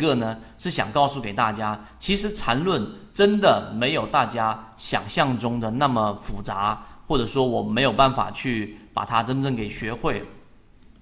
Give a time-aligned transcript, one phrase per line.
[0.00, 10.26] 个呢是想告诉给大家，其实缠论真的没有大家想象中的那么复杂，或者说我没有办法去把它真正给学会。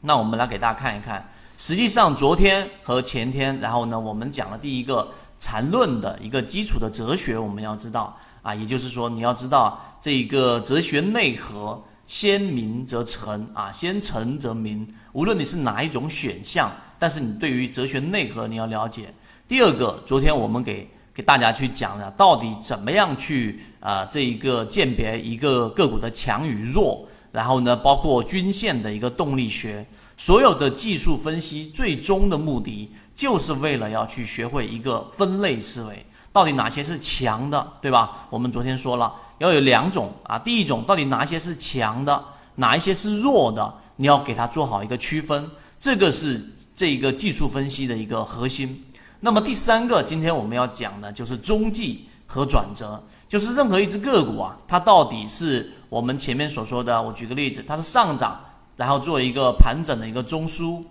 [0.00, 16.70] 那我们来给大家看一看，实际上昨天和前天，然后呢，我们讲了第一个缠论的一个基础的哲学，我们要知道啊，也就是说你要知道这一个哲学内核，先明则成啊，先成则明，无论你是哪一种选项，
[17.04, 19.12] 但是你对于哲学内核你要了解。
[19.46, 27.06] 第二个，昨天我们给给大家去讲了，到底怎么样去啊这一个鉴别一个个股的强与弱。
[27.30, 29.86] 然后呢，包括均线的一个动力学，
[30.16, 38.26] 所有的技术分析最终的目的，就是为了要去学会一个分类思维，到底哪些是强的，对吧？
[38.30, 45.50] 我们昨天说了，要有两种啊，第一种到底哪些是强的，哪一些是弱的，你要给它做好一个区分，
[45.84, 46.42] 这个是
[46.74, 48.82] 这个技术分析的一个核心。
[49.20, 52.98] 那么第三个，今天我们要讲的就是中继和转折。
[53.28, 58.40] 就是任何一只个股啊，它到底是我们前面所说的，我举个例子，它是上涨，
[58.76, 60.82] 然后做一个盘整的一个中枢，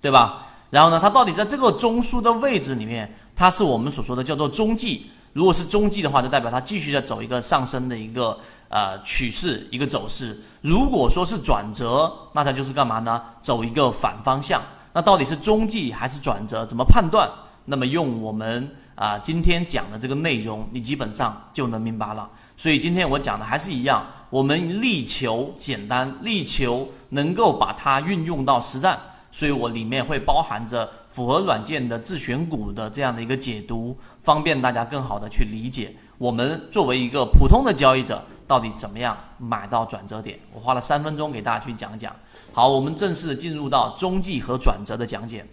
[0.00, 0.48] 对吧？
[0.70, 5.08] 然后呢，它到底在这个中枢的位置里面，它是我们所说的叫做中继。
[5.36, 8.38] 如果是中继的话，就代表它继续在走一个上升的一个
[8.70, 10.42] 呃趋势一个走势。
[10.62, 13.22] 如果说是转折，那它就是干嘛呢？
[13.42, 14.62] 走一个反方向。
[14.94, 16.64] 那到底是中继还是转折？
[16.64, 17.30] 怎么判断？
[17.66, 18.74] 那么用我们。
[18.94, 22.26] 啊，今天讲的这个内容，你基本上就能明白了。
[22.56, 28.98] 所以今天我讲的还是一样，我们力求简单，力求能够把它运用到实战。
[29.36, 40.40] 所以我里面会包含着符合软件的自选股的这样的一个解读，方便大家更好的去理解我们作为一个普通的交易者到底怎么样买到转折点。
[40.54, 42.16] 我花了三分钟给大家去讲讲。
[42.54, 45.44] 好，我们正式的进入到中继和转折的讲解。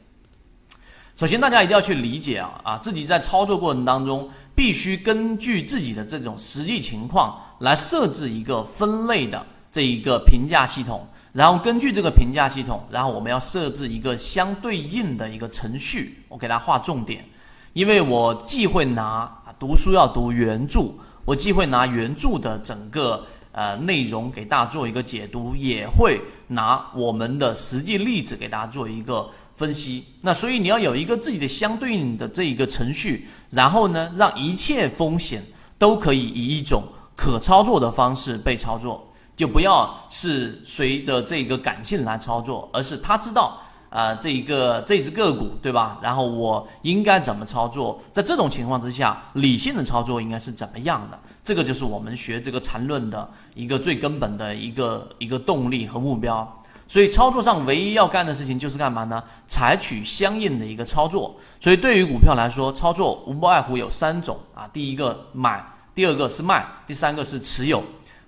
[1.18, 16.24] 首先，大家一定要去理解啊啊，自己在操作过程当中，必须根据自己的这种实际情况来设置一个分类的这一个评价系统，然后根据这个评价系统，然后我们要设置一个相对应的一个程序。
[16.30, 17.26] 我给大家划重点，
[17.74, 19.30] 因为我既会拿
[19.60, 20.94] 读书要读原著，
[21.26, 29.30] 我既会拿原著的整个呃内容给大家做一个解读，也会拿我们的实际例子给大家做一个。
[29.56, 35.46] 分析，那所以你要有一个自己的相对应的这一个程序，然后呢，让一切风险
[35.78, 36.82] 都可以以一种
[37.16, 46.00] 可操作的方式被操作，就不要是随着这个感性来操作，而是他知道啊，这一个这只个股对吧？
[46.02, 48.00] 然后我应该怎么操作？
[48.12, 51.20] 在这种情况之下，理性的操作应该是怎么样的？
[51.44, 56.60] 这个就是我们学这个缠论的一个最根本的一个一个动力和目标。
[56.88, 59.24] 所以操作上唯一要干的事情就是干嘛呢？
[59.48, 61.36] 采取相应的一个操作。
[61.60, 65.66] 所以对于股票来说，操作无外乎有三种啊：第一个买，
[65.96, 67.82] 第二个是卖，第三个是持有。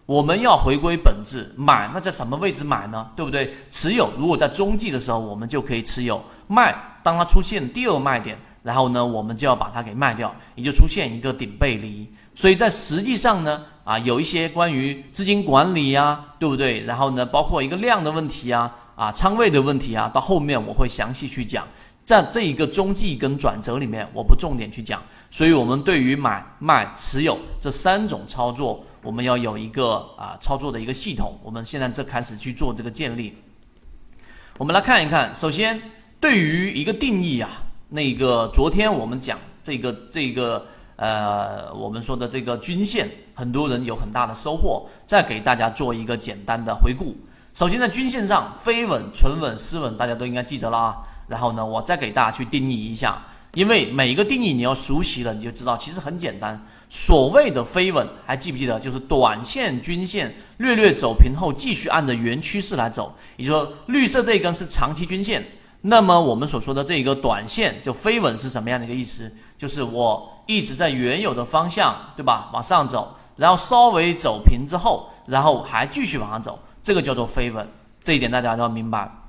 [0.05, 3.09] 我们要回归本质，买那在什么位置买呢？
[3.15, 3.53] 对不对？
[3.71, 6.17] 持有如果在中继的时候，我们就可以持有；
[6.47, 12.07] 卖当它出现第二卖点，然后呢，我们就要把它给卖掉，也就出现一个顶背离。
[12.33, 13.63] 所以在实际上呢。
[13.85, 16.83] 啊，有一些关于资金管理呀，对不对？
[16.85, 21.67] 然后呢，包括一个量的问题啊，啊，仓位的问题啊，到后面我会详细去讲。
[22.05, 25.01] 在这一个中继跟转折里面，我不重点去讲。
[25.29, 31.37] 所以，我们对于买卖持有这三种操作，我们要有一个啊操作的一个系统。
[31.43, 33.35] 我们现在这开始去做这个建立。
[34.59, 35.81] 我们来看一看，首先
[36.19, 37.49] 对于一个定义啊，
[37.89, 40.65] 那个昨天我们讲这个这个。
[40.97, 44.87] 呃，我们说的这个均线，很多人有很大的收获。
[45.05, 47.13] 再给大家做一个简单的回顾。
[47.53, 50.95] 首先，在均线上，飞稳、纯稳、失稳，大家都应该记得了啊。
[51.27, 53.21] 然后呢，我再给大家去定义一下，
[53.53, 56.59] 因为每一个定义你要熟悉了，你就知道其实很简单。
[56.87, 58.79] 所谓的飞稳，还记不记得？
[58.79, 63.13] 就是短线均线略略走平后，继续按着原趋势来走。
[63.37, 65.45] 也就是说，绿色这一根是长期均线。
[65.81, 69.31] 那么我们所说的这一个短线就飞稳是什么样的一个意思？
[69.57, 72.49] 就是我一直在原有的方向，对吧？
[72.53, 77.67] 往上走，然后稍微走平之后，然后还继续往上走，这个叫做飞稳。
[78.03, 79.24] 这一点大家要明白。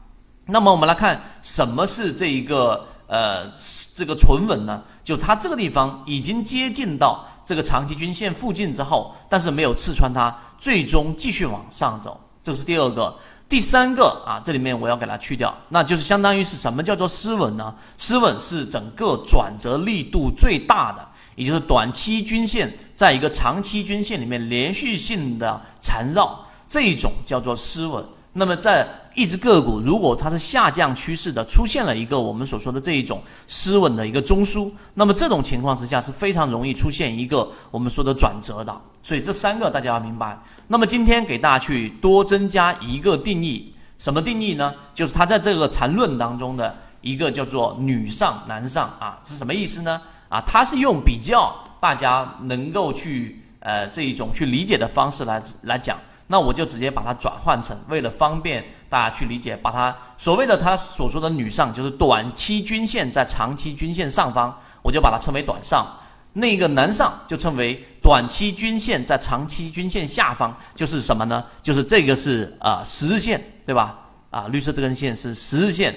[0.47, 3.51] 那么我们来看什么是这一个呃
[3.95, 4.83] 这个纯稳呢？
[5.03, 13.17] 就它这个地方已经接近到这个长期均线附近之后，但是没有刺穿它，最终继续往上走，这是第二个。
[13.49, 17.73] 第三个啊，这里面我要给它去掉，那就是相当于是什么叫做失稳呢？
[17.97, 28.05] 失稳是整个转折力度最大的，也就是短期均线在一个长期均线里面连续性的缠绕，这一种叫做失稳。
[28.39, 38.79] 那么在一只个股如果它是下降趋势的，出现了一个我们所说的这一种失稳的一个中枢，那么这种情况之下是非常容易出现一个我们说的转折的。
[39.03, 40.39] 所以这三个大家要明白。
[40.69, 44.75] 那么今天给大家去多增加一个定义，什么定义呢？
[44.93, 49.99] 就是它在这个缠论当中的一个叫做女上男上啊，是什么意思呢？
[50.29, 55.97] 啊，它是用比较大家能够去呃这一种去理解的方式来来讲。
[56.29, 65.85] 那我就直接把它转换成，为了方便大家去理解，把它所谓的他所说的女上，就是短期均线在长期均线上方，我就把它称为短上；
[66.33, 71.45] 那个男上就称为短期均线在长期均线下方，就是什么呢？
[71.63, 73.97] 就是这个是啊十日线，对吧？
[74.31, 75.95] 啊，绿色这根线是十日线。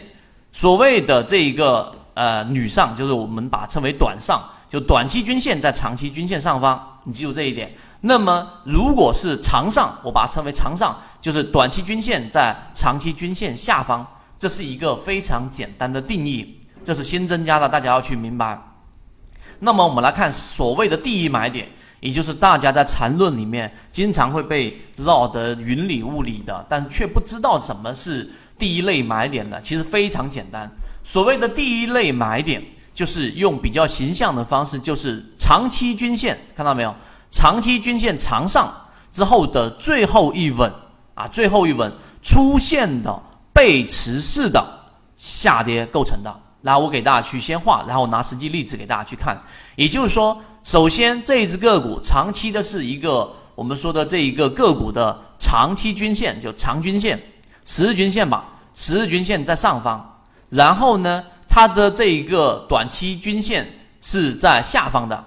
[0.51, 7.73] 所谓的这一个呃女上，就是我们把它称为短上，就短期均线在长期均线上方，你记住这一点。
[8.01, 14.05] 那么，如果是长上，我把它称为长上，就是短期均线在长期均线下方，
[14.37, 18.57] 这是一个非常简单的定义，这是新增加的，大家要去明白。
[19.59, 21.67] 那么，我们来看所谓的第一买点，
[21.99, 29.59] 也就是大家在缠论里面经常会被绕得云里雾里的，但是却不知道什么是第一类买点的。
[29.61, 30.71] 其实非常简单，
[31.03, 32.63] 所谓的第一类买点，
[32.99, 36.93] 就是用比较形象的方式，就是长期均线，看到没有？
[37.31, 38.69] 长期均线长上
[39.09, 40.69] 之后的最后一稳
[41.15, 41.89] 啊，最后一稳
[42.21, 43.17] 出现的
[43.53, 44.61] 背驰式的
[45.15, 46.39] 下跌构成的。
[46.61, 49.41] 然后我给大家去先画，然后拿实际例子给大家去看。
[49.77, 57.17] 也就是说，首先这一只个股长期的是一个我们说的这一个个股的长期均线，就长均线、
[57.63, 58.43] 十日均线吧，
[58.73, 60.19] 十日均线在上方，
[60.49, 63.67] 然后呢，它的这一个短期均线
[63.99, 65.25] 是在下方的，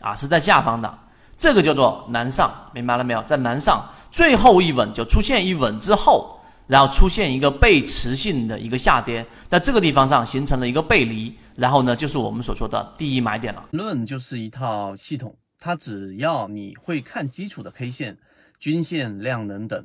[0.00, 0.98] 啊，是在下方的。
[1.36, 3.22] 这个叫做南上，明白了没有？
[3.24, 13.62] 在南上最后一稳就出现一稳之后，然后出现一个背驰性的一个下跌，在这个地方上形成了一个背离，然后呢，就是我们所说的第一买点了。
[13.72, 18.16] 论就是一套系统，它只要你会看基础的 K 线、
[18.58, 19.84] 均线、量能等，